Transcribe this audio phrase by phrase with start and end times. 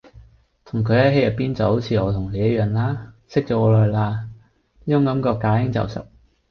[0.65, 4.27] 同佢喺戲入邊就好似我同你一樣啦識咗好耐啦，
[4.85, 6.07] 呢種感覺駕輕就熟